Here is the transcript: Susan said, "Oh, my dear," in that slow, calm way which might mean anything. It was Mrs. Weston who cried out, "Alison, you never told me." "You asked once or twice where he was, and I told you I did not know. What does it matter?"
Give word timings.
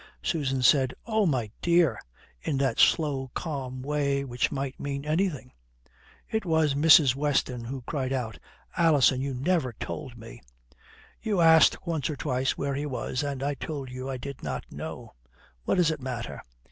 Susan 0.23 0.63
said, 0.63 0.95
"Oh, 1.05 1.27
my 1.27 1.51
dear," 1.61 2.01
in 2.41 2.57
that 2.57 2.79
slow, 2.79 3.29
calm 3.35 3.83
way 3.83 4.25
which 4.25 4.51
might 4.51 4.79
mean 4.79 5.05
anything. 5.05 5.51
It 6.27 6.43
was 6.43 6.73
Mrs. 6.73 7.13
Weston 7.15 7.65
who 7.65 7.83
cried 7.83 8.11
out, 8.11 8.39
"Alison, 8.75 9.21
you 9.21 9.35
never 9.35 9.73
told 9.73 10.17
me." 10.17 10.41
"You 11.21 11.39
asked 11.39 11.85
once 11.85 12.09
or 12.09 12.15
twice 12.15 12.57
where 12.57 12.73
he 12.73 12.87
was, 12.87 13.21
and 13.21 13.43
I 13.43 13.53
told 13.53 13.91
you 13.91 14.09
I 14.09 14.17
did 14.17 14.41
not 14.41 14.65
know. 14.71 15.13
What 15.65 15.75
does 15.75 15.91
it 15.91 16.01
matter?" 16.01 16.41